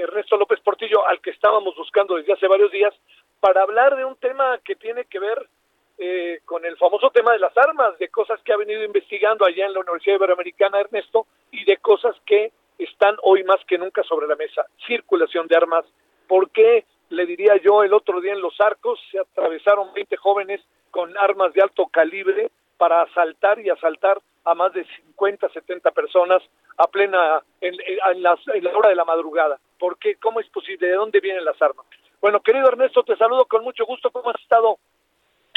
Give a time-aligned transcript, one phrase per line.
[0.00, 2.94] Ernesto López Portillo, al que estábamos buscando desde hace varios días,
[3.40, 5.48] para hablar de un tema que tiene que ver
[5.98, 9.66] eh, con el famoso tema de las armas, de cosas que ha venido investigando allá
[9.66, 14.26] en la Universidad Iberoamericana, Ernesto, y de cosas que están hoy más que nunca sobre
[14.26, 14.66] la mesa.
[14.86, 15.84] Circulación de armas.
[16.26, 20.60] ¿Por qué, le diría yo, el otro día en Los Arcos se atravesaron 20 jóvenes
[20.90, 26.42] con armas de alto calibre para asaltar y asaltar a más de 50, 70 personas
[26.80, 28.36] a plena, en, en, la
[28.74, 29.58] hora de la madrugada?
[29.78, 30.16] ¿Por qué?
[30.16, 30.88] ¿Cómo es posible?
[30.88, 31.84] ¿De dónde vienen las armas?
[32.20, 34.10] Bueno, querido Ernesto, te saludo con mucho gusto.
[34.10, 34.78] ¿Cómo has estado?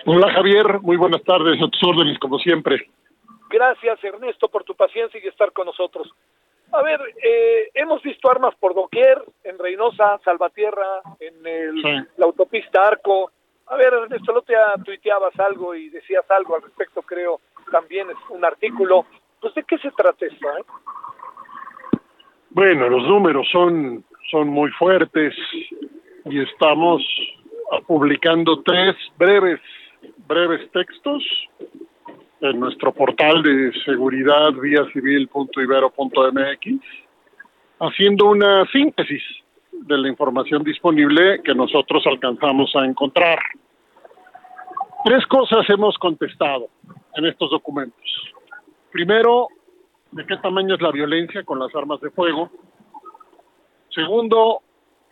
[0.05, 2.89] Hola Javier, muy buenas tardes, a tus órdenes como siempre.
[3.49, 6.09] Gracias Ernesto por tu paciencia y estar con nosotros.
[6.73, 12.09] A ver, eh, hemos visto armas por doquier, en Reynosa, Salvatierra, en el, sí.
[12.17, 13.31] la autopista Arco.
[13.67, 17.39] A ver, Ernesto, no te tuiteabas algo y decías algo al respecto, creo,
[17.71, 19.05] también es un artículo.
[19.39, 20.47] Pues, ¿de qué se trata esto?
[20.57, 20.63] Eh?
[22.53, 25.33] Bueno, los números son, son muy fuertes
[26.25, 27.01] y estamos
[27.87, 29.59] publicando tres breves,
[30.27, 31.23] breves textos
[32.41, 36.75] en nuestro portal de seguridad vía civil.ibero.mx,
[37.79, 39.23] haciendo una síntesis
[39.71, 43.39] de la información disponible que nosotros alcanzamos a encontrar.
[45.05, 46.67] Tres cosas hemos contestado
[47.15, 47.99] en estos documentos.
[48.91, 49.47] Primero,
[50.13, 52.49] de qué tamaño es la violencia con las armas de fuego.
[53.89, 54.61] Segundo,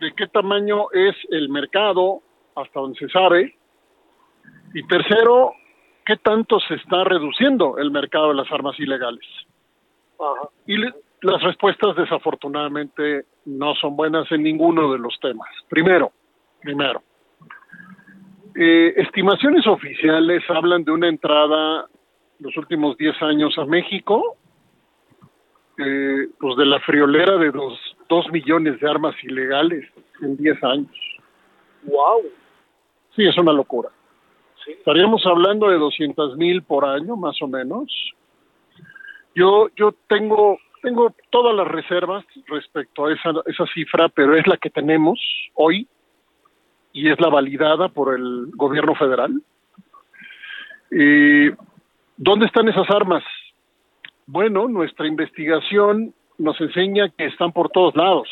[0.00, 2.20] de qué tamaño es el mercado
[2.54, 3.56] hasta donde se sabe.
[4.74, 5.52] Y tercero,
[6.04, 9.24] qué tanto se está reduciendo el mercado de las armas ilegales.
[10.18, 10.48] Ajá.
[10.66, 15.48] Y le, las respuestas desafortunadamente no son buenas en ninguno de los temas.
[15.68, 16.12] Primero,
[16.60, 17.02] primero,
[18.54, 21.86] eh, estimaciones oficiales hablan de una entrada
[22.40, 24.36] los últimos 10 años a México,
[26.38, 27.78] pues de la friolera de dos,
[28.08, 29.88] dos millones de armas ilegales
[30.20, 30.90] en 10 años.
[31.84, 32.22] ¡Wow!
[33.14, 33.90] Sí, es una locura.
[34.64, 34.72] ¿Sí?
[34.72, 37.92] Estaríamos hablando de 200 mil por año, más o menos.
[39.34, 44.56] Yo, yo tengo, tengo todas las reservas respecto a esa, esa cifra, pero es la
[44.56, 45.18] que tenemos
[45.54, 45.88] hoy
[46.92, 49.42] y es la validada por el gobierno federal.
[50.90, 51.54] Eh,
[52.16, 53.24] ¿Dónde están esas armas?
[54.26, 58.28] Bueno, nuestra investigación nos enseña que están por todos lados,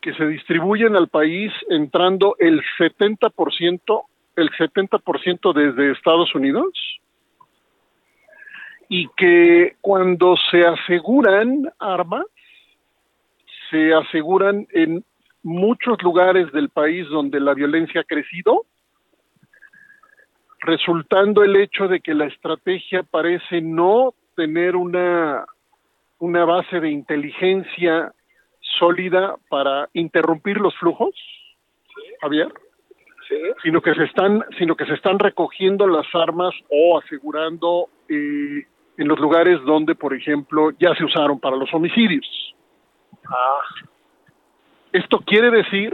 [0.00, 4.02] que se distribuyen al país entrando el 70%,
[4.36, 6.72] el 70% desde Estados Unidos
[8.88, 12.24] y que cuando se aseguran armas,
[13.70, 15.04] se aseguran en
[15.42, 18.64] muchos lugares del país donde la violencia ha crecido,
[20.66, 25.46] resultando el hecho de que la estrategia parece no tener una,
[26.18, 28.12] una base de inteligencia
[28.78, 31.14] sólida para interrumpir los flujos,
[32.20, 32.52] Javier,
[33.28, 33.36] sí.
[33.62, 38.66] sino que se están, sino que se están recogiendo las armas o asegurando eh,
[38.98, 42.26] en los lugares donde, por ejemplo, ya se usaron para los homicidios.
[43.26, 43.86] Ah.
[44.92, 45.92] Esto quiere decir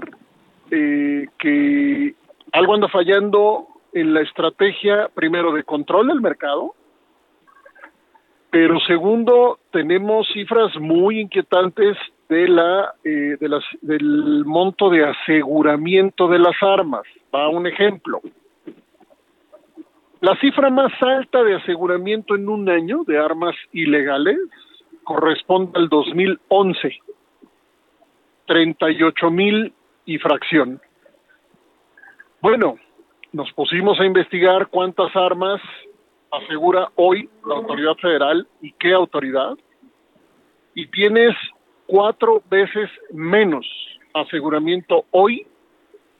[0.70, 2.14] eh, que
[2.52, 6.74] algo anda fallando en la estrategia, primero, de control del mercado,
[8.52, 11.96] pero segundo, tenemos cifras muy inquietantes
[12.28, 17.02] de la, eh, de las, del monto de aseguramiento de las armas.
[17.34, 18.20] Va un ejemplo.
[20.20, 24.38] La cifra más alta de aseguramiento en un año de armas ilegales
[25.02, 26.94] corresponde al 2011,
[28.46, 29.72] 38 mil
[30.04, 30.78] y fracción.
[32.42, 32.76] Bueno,
[33.32, 35.60] nos pusimos a investigar cuántas armas
[36.30, 39.56] asegura hoy la autoridad federal y qué autoridad,
[40.74, 41.34] y tienes
[41.86, 43.66] cuatro veces menos
[44.14, 45.46] aseguramiento hoy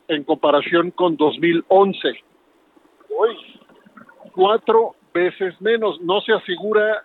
[0.09, 2.09] en comparación con 2011.
[3.17, 3.37] Hoy
[4.33, 6.01] cuatro veces menos.
[6.01, 7.05] No se asegura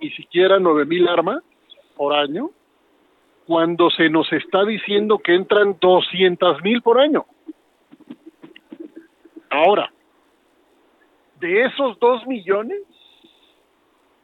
[0.00, 1.42] ni siquiera nueve mil armas
[1.96, 2.50] por año,
[3.46, 7.24] cuando se nos está diciendo que entran doscientas mil por año.
[9.50, 9.92] Ahora,
[11.40, 12.82] de esos dos millones,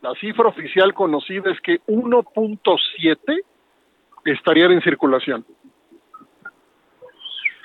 [0.00, 3.40] la cifra oficial conocida es que 1.7
[4.24, 5.44] estarían en circulación.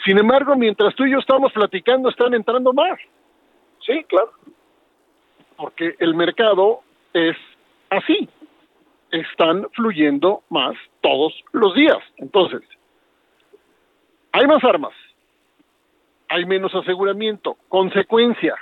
[0.05, 2.97] Sin embargo, mientras tú y yo estamos platicando, están entrando más.
[3.85, 4.31] Sí, claro.
[5.55, 6.81] Porque el mercado
[7.13, 7.35] es
[7.89, 8.29] así.
[9.11, 11.97] Están fluyendo más todos los días.
[12.17, 12.61] Entonces,
[14.31, 14.93] hay más armas,
[16.29, 17.57] hay menos aseguramiento.
[17.69, 18.55] Consecuencia,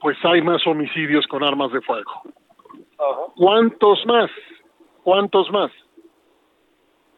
[0.00, 2.22] pues hay más homicidios con armas de fuego.
[3.36, 4.30] ¿Cuántos más?
[5.02, 5.70] ¿Cuántos más?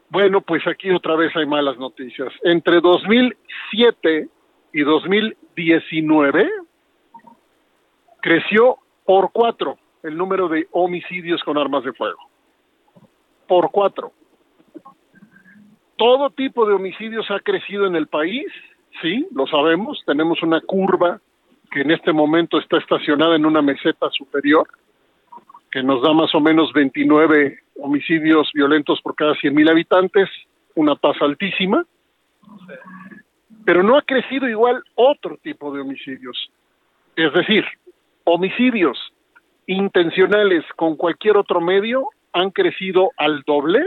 [0.09, 2.33] Bueno, pues aquí otra vez hay malas noticias.
[2.45, 4.29] Entre 2007
[4.73, 6.51] y 2019
[8.21, 12.19] creció por cuatro el número de homicidios con armas de fuego.
[13.47, 14.13] Por cuatro.
[15.97, 18.47] Todo tipo de homicidios ha crecido en el país,
[19.03, 20.03] sí, lo sabemos.
[20.07, 21.21] Tenemos una curva
[21.71, 24.69] que en este momento está estacionada en una meseta superior,
[25.71, 30.29] que nos da más o menos 29 homicidios violentos por cada 100.000 habitantes,
[30.75, 31.85] una tasa altísima,
[33.65, 36.51] pero no ha crecido igual otro tipo de homicidios.
[37.17, 37.65] Es decir,
[38.25, 38.99] homicidios
[39.67, 43.83] intencionales con cualquier otro medio han crecido al doble,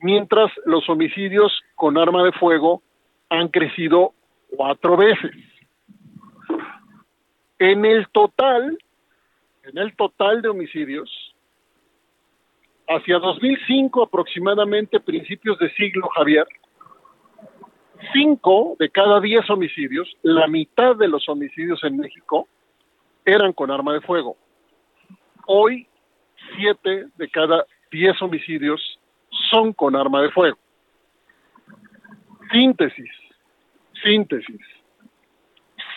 [0.00, 2.82] mientras los homicidios con arma de fuego
[3.28, 4.14] han crecido
[4.50, 5.32] cuatro veces.
[7.58, 8.78] En el total,
[9.64, 11.34] en el total de homicidios,
[12.88, 16.46] hacia 2005 aproximadamente, principios de siglo, Javier,
[18.12, 22.48] cinco de cada diez homicidios, la mitad de los homicidios en México,
[23.24, 24.36] eran con arma de fuego.
[25.46, 25.86] Hoy,
[26.56, 28.98] siete de cada diez homicidios
[29.50, 30.58] son con arma de fuego.
[32.50, 33.10] Síntesis,
[34.02, 34.78] síntesis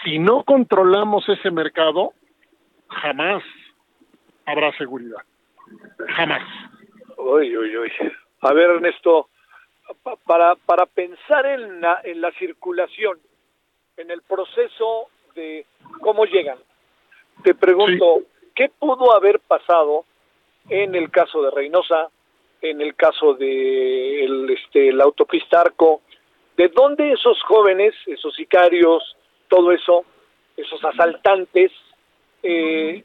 [0.04, 2.14] si no controlamos ese mercado,
[2.88, 3.44] jamás
[4.46, 5.22] habrá seguridad.
[6.16, 6.44] Jamás.
[7.18, 7.92] Uy, uy, uy.
[8.42, 9.30] A ver, Ernesto,
[10.26, 13.20] para, para pensar en la, en la circulación,
[13.98, 15.66] en el proceso de
[16.02, 16.58] cómo llegan,
[17.44, 18.24] te pregunto,
[18.56, 20.06] ¿qué pudo haber pasado
[20.70, 22.10] en el caso de Reynosa,
[22.62, 26.02] en el caso de el, este, la autopista Arco?
[26.58, 29.16] ¿De dónde esos jóvenes, esos sicarios,
[29.48, 30.06] todo eso,
[30.58, 31.72] esos asaltantes,
[32.44, 33.04] eh,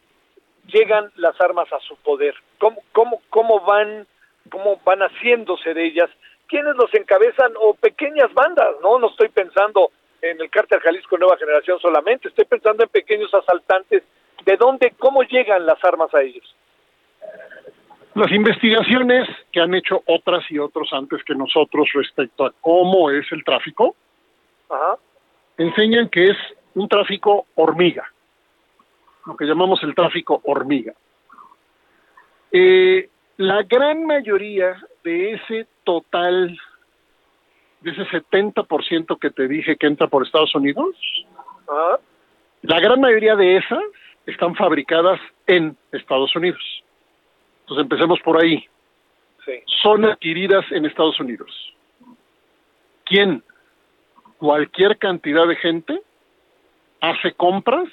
[0.67, 2.35] llegan las armas a su poder.
[2.59, 4.07] ¿Cómo, cómo, cómo van,
[4.51, 6.11] cómo van haciéndose de ellas?
[6.49, 7.55] ¿Quiénes los encabezan?
[7.59, 8.99] O pequeñas bandas, ¿no?
[8.99, 9.91] No estoy pensando
[10.23, 14.03] en el cártel Jalisco Nueva Generación solamente, estoy pensando en pequeños asaltantes.
[14.45, 16.56] ¿De dónde, cómo llegan las armas a ellos?
[18.17, 23.31] Las investigaciones que han hecho otras y otros antes que nosotros respecto a cómo es
[23.31, 23.95] el tráfico,
[24.69, 24.99] Ajá
[25.57, 26.37] enseñan que es
[26.75, 28.11] un tráfico hormiga,
[29.25, 30.93] lo que llamamos el tráfico hormiga.
[32.53, 33.09] Eh,
[33.39, 36.59] la gran mayoría de ese total,
[37.81, 40.95] de ese 70% que te dije que entra por Estados Unidos,
[42.63, 43.83] la gran mayoría de esas
[44.27, 46.63] están fabricadas en Estados Unidos.
[47.67, 48.65] Entonces empecemos por ahí.
[49.83, 51.51] Son adquiridas en Estados Unidos.
[53.05, 53.43] ¿Quién?
[54.39, 56.01] cualquier cantidad de gente
[57.01, 57.89] hace compras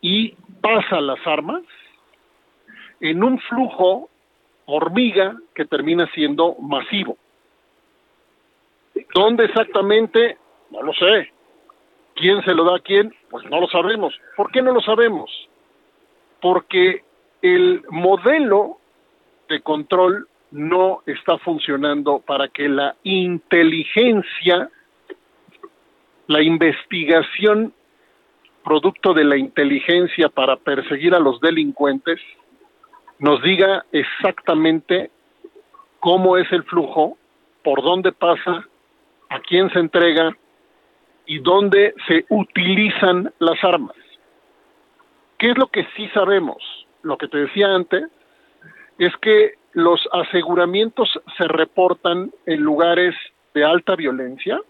[0.00, 1.62] y pasa las armas
[3.00, 4.08] en un flujo
[4.66, 7.16] hormiga que termina siendo masivo.
[9.14, 10.38] ¿Dónde exactamente?
[10.70, 11.32] No lo sé.
[12.14, 13.14] ¿Quién se lo da a quién?
[13.30, 14.14] Pues no lo sabemos.
[14.36, 15.30] ¿Por qué no lo sabemos?
[16.40, 17.02] Porque
[17.42, 18.78] el modelo
[19.48, 24.70] de control no está funcionando para que la inteligencia
[26.26, 27.74] la investigación
[28.64, 32.20] producto de la inteligencia para perseguir a los delincuentes
[33.18, 35.10] nos diga exactamente
[36.00, 37.16] cómo es el flujo,
[37.62, 38.66] por dónde pasa,
[39.28, 40.36] a quién se entrega
[41.26, 43.96] y dónde se utilizan las armas.
[45.38, 46.81] ¿Qué es lo que sí sabemos?
[47.02, 48.04] Lo que te decía antes
[48.98, 53.14] es que los aseguramientos se reportan en lugares
[53.54, 54.60] de alta violencia,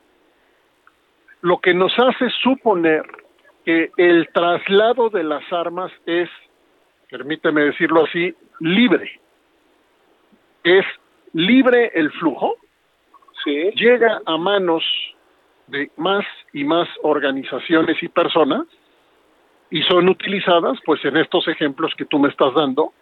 [1.41, 3.03] lo que nos hace suponer
[3.65, 6.29] que el traslado de las armas es,
[7.11, 9.21] permíteme decirlo así, libre.
[10.65, 10.85] Es
[11.33, 12.57] libre el flujo,
[13.45, 14.85] llega a manos
[15.67, 18.67] de más y más organizaciones y personas
[19.73, 22.93] y son utilizadas pues en estos ejemplos que tú me estás dando,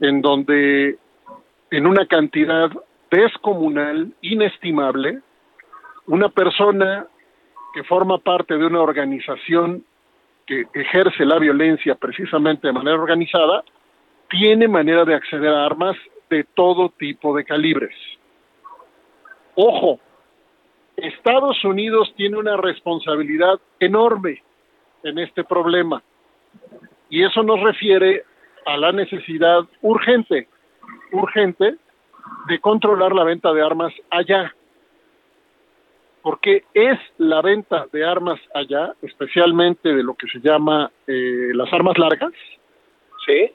[0.00, 0.98] en donde
[1.70, 2.70] en una cantidad
[3.08, 5.20] descomunal, inestimable,
[6.08, 7.06] una persona
[7.72, 9.84] que forma parte de una organización
[10.44, 13.62] que ejerce la violencia precisamente de manera organizada,
[14.28, 15.96] tiene manera de acceder a armas
[16.28, 17.94] de todo tipo de calibres.
[19.54, 20.00] Ojo,
[20.96, 24.42] Estados Unidos tiene una responsabilidad enorme
[25.04, 26.02] en este problema
[27.10, 28.24] y eso nos refiere
[28.66, 30.48] a la necesidad urgente,
[31.12, 31.76] urgente
[32.48, 34.54] de controlar la venta de armas allá.
[36.22, 41.72] Porque es la venta de armas allá, especialmente de lo que se llama eh, las
[41.72, 42.32] armas largas,
[43.24, 43.52] ¿Sí?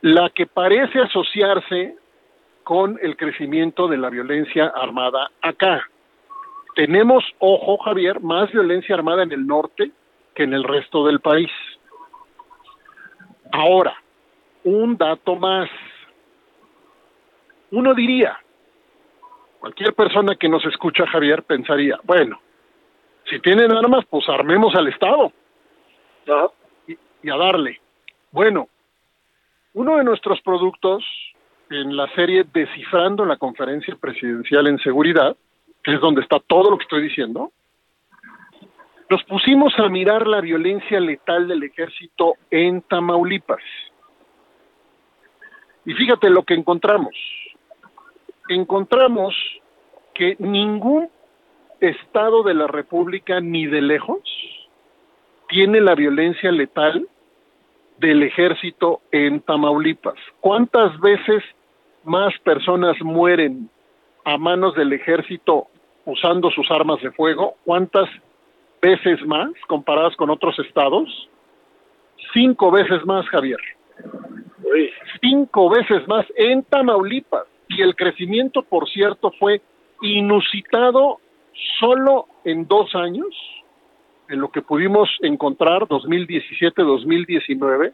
[0.00, 1.96] la que parece asociarse
[2.64, 5.88] con el crecimiento de la violencia armada acá.
[6.74, 9.92] Tenemos, ojo Javier, más violencia armada en el norte
[10.34, 11.50] que en el resto del país.
[13.52, 13.94] Ahora,
[14.64, 15.68] un dato más.
[17.70, 18.38] Uno diría,
[19.58, 22.40] cualquier persona que nos escucha, Javier, pensaría, bueno,
[23.28, 25.32] si tienen armas, pues armemos al Estado
[26.86, 27.80] Y, y a darle.
[28.30, 28.68] Bueno,
[29.74, 31.04] uno de nuestros productos
[31.70, 35.36] en la serie Descifrando la Conferencia Presidencial en Seguridad,
[35.82, 37.52] que es donde está todo lo que estoy diciendo,
[39.08, 43.62] nos pusimos a mirar la violencia letal del ejército en Tamaulipas.
[45.84, 47.14] Y fíjate lo que encontramos.
[48.48, 49.34] Encontramos
[50.14, 51.08] que ningún
[51.80, 54.20] estado de la República, ni de lejos,
[55.48, 57.08] tiene la violencia letal
[57.98, 60.18] del ejército en Tamaulipas.
[60.40, 61.44] ¿Cuántas veces
[62.02, 63.70] más personas mueren
[64.24, 65.68] a manos del ejército
[66.04, 67.54] usando sus armas de fuego?
[67.64, 68.08] ¿Cuántas
[68.80, 71.28] veces más comparadas con otros estados?
[72.32, 73.58] Cinco veces más, Javier.
[75.20, 77.46] Cinco veces más en Tamaulipas.
[77.68, 79.60] Y el crecimiento, por cierto, fue
[80.02, 81.20] inusitado
[81.80, 83.26] solo en dos años,
[84.28, 87.92] en lo que pudimos encontrar, 2017-2019,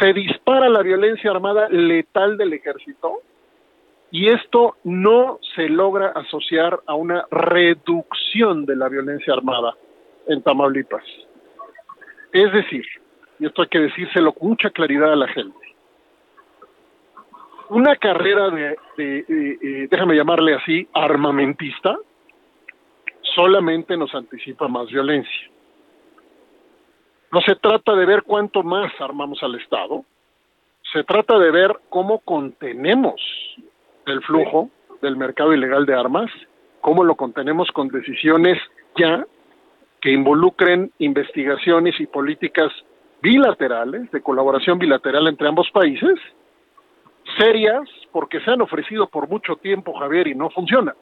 [0.00, 3.22] se dispara la violencia armada letal del ejército
[4.10, 9.74] y esto no se logra asociar a una reducción de la violencia armada
[10.26, 11.04] en Tamaulipas.
[12.32, 12.84] Es decir,
[13.38, 15.56] y esto hay que decírselo con mucha claridad a la gente,
[17.70, 21.98] una carrera de, de, déjame llamarle así, armamentista,
[23.34, 25.50] solamente nos anticipa más violencia.
[27.30, 30.04] No se trata de ver cuánto más armamos al Estado,
[30.92, 33.20] se trata de ver cómo contenemos
[34.10, 34.70] el flujo
[35.02, 36.30] del mercado ilegal de armas,
[36.80, 38.58] cómo lo contenemos con decisiones
[38.96, 39.24] ya
[40.00, 42.72] que involucren investigaciones y políticas
[43.20, 46.18] bilaterales, de colaboración bilateral entre ambos países,
[47.36, 50.94] serias, porque se han ofrecido por mucho tiempo, Javier, y no funcionan.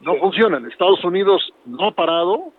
[0.00, 0.66] No funcionan.
[0.66, 2.52] Estados Unidos no ha parado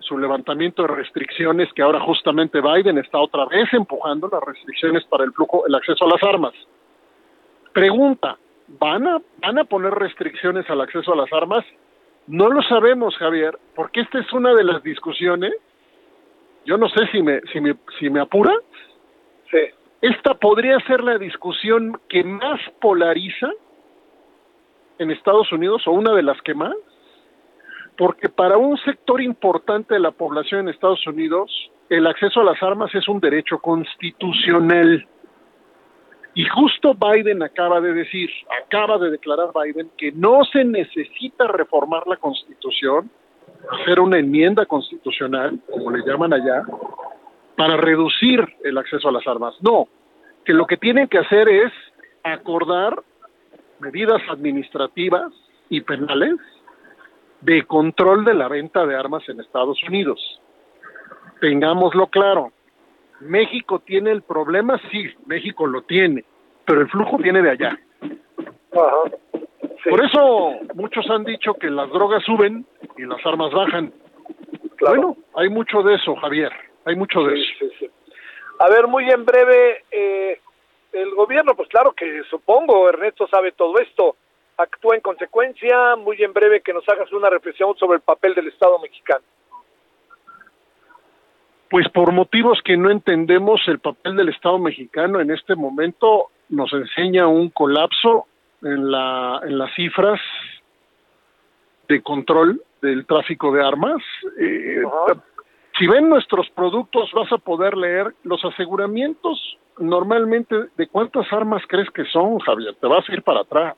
[0.00, 5.24] su levantamiento de restricciones, que ahora justamente Biden está otra vez empujando las restricciones para
[5.24, 6.54] el flujo, el acceso a las armas.
[7.72, 8.38] Pregunta,
[8.68, 11.64] ¿van a, van a poner restricciones al acceso a las armas?
[12.26, 15.52] No lo sabemos, Javier, porque esta es una de las discusiones.
[16.66, 18.52] Yo no sé si me, si me, si me apura.
[19.50, 19.58] Sí.
[20.02, 23.50] Esta podría ser la discusión que más polariza
[24.98, 26.74] en Estados Unidos o una de las que más,
[27.96, 31.50] porque para un sector importante de la población en Estados Unidos
[31.88, 35.06] el acceso a las armas es un derecho constitucional.
[36.34, 38.30] Y justo Biden acaba de decir,
[38.64, 43.10] acaba de declarar Biden que no se necesita reformar la constitución,
[43.70, 46.62] hacer una enmienda constitucional, como le llaman allá,
[47.56, 49.54] para reducir el acceso a las armas.
[49.62, 49.88] No,
[50.44, 51.72] que lo que tienen que hacer es
[52.22, 53.02] acordar
[53.80, 55.32] medidas administrativas
[55.68, 56.36] y penales
[57.40, 60.40] de control de la venta de armas en Estados Unidos.
[61.40, 62.52] Tengámoslo claro,
[63.20, 66.24] México tiene el problema, sí, México lo tiene,
[66.64, 67.78] pero el flujo viene de allá.
[69.88, 73.92] Por eso muchos han dicho que las drogas suben y las armas bajan.
[74.80, 76.52] Bueno, hay mucho de eso, Javier,
[76.84, 77.86] hay mucho de eso.
[78.60, 80.40] A ver, muy en breve, eh,
[80.92, 84.16] el gobierno, pues claro que supongo, Ernesto sabe todo esto,
[84.56, 88.48] actúa en consecuencia, muy en breve que nos hagas una reflexión sobre el papel del
[88.48, 89.24] Estado mexicano.
[91.70, 96.72] Pues por motivos que no entendemos, el papel del Estado mexicano en este momento nos
[96.72, 98.26] enseña un colapso
[98.62, 100.20] en, la, en las cifras
[101.88, 104.02] de control del tráfico de armas.
[104.38, 104.82] Eh,
[105.78, 110.56] si ven nuestros productos, vas a poder leer los aseguramientos normalmente.
[110.76, 112.74] ¿De cuántas armas crees que son, Javier?
[112.80, 113.76] Te vas a ir para atrás.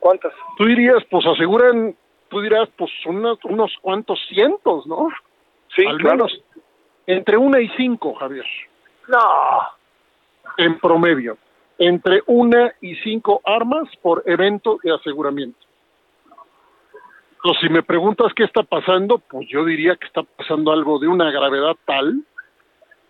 [0.00, 0.32] ¿Cuántas?
[0.56, 1.94] Tú dirías, pues aseguran,
[2.28, 5.08] tú dirás, pues unos, unos cuantos cientos, ¿no?
[5.74, 6.32] Sí, Al menos
[7.08, 8.44] entre una y cinco, Javier.
[9.08, 9.18] No.
[10.58, 11.38] en promedio,
[11.78, 15.58] entre una y cinco armas por evento de aseguramiento.
[17.36, 21.08] Entonces, si me preguntas qué está pasando, pues yo diría que está pasando algo de
[21.08, 22.22] una gravedad tal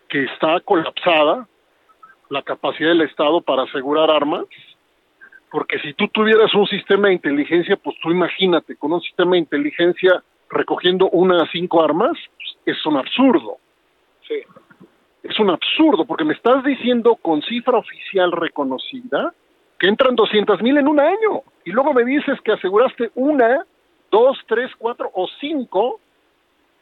[0.07, 1.47] que está colapsada
[2.29, 4.45] la capacidad del Estado para asegurar armas,
[5.51, 9.39] porque si tú tuvieras un sistema de inteligencia, pues tú imagínate, con un sistema de
[9.39, 13.57] inteligencia recogiendo una a cinco armas, pues es un absurdo.
[15.23, 19.33] Es un absurdo, porque me estás diciendo con cifra oficial reconocida
[19.77, 23.65] que entran 200 mil en un año, y luego me dices que aseguraste una,
[24.11, 25.99] dos, tres, cuatro o cinco,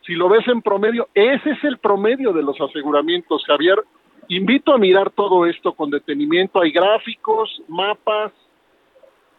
[0.08, 3.84] si lo ves en promedio, ese es el promedio de los aseguramientos, Javier.
[4.30, 6.62] Invito a mirar todo esto con detenimiento.
[6.62, 8.32] Hay gráficos, mapas.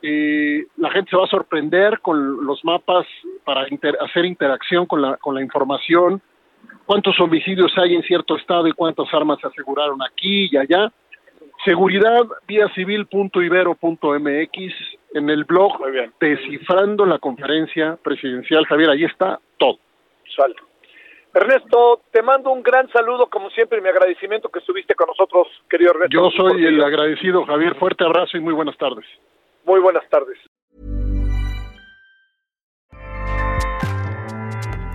[0.03, 3.07] Eh, la gente se va a sorprender con los mapas
[3.45, 3.67] para
[4.01, 6.21] hacer interacción con la, con la información.
[6.87, 10.91] Cuántos homicidios hay en cierto estado y cuántas armas se aseguraron aquí y allá.
[11.65, 14.75] Seguridad vía civil.ibero.mx
[15.15, 15.79] en el blog
[16.21, 18.67] descifrando la conferencia presidencial.
[18.67, 19.79] Javier, ahí está todo.
[20.35, 20.65] Salto.
[21.35, 25.49] Ernesto, te mando un gran saludo, como siempre, y mi agradecimiento que estuviste con nosotros,
[25.69, 26.13] querido Ernesto.
[26.13, 27.75] Yo soy el agradecido, Javier.
[27.77, 29.05] Fuerte abrazo y muy buenas tardes.
[29.65, 30.39] Muy buenas tardes.